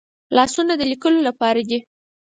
لاسونه 0.35 0.73
د 0.77 0.81
لیکلو 0.91 1.19
لپاره 1.27 1.61
دي 1.69 1.79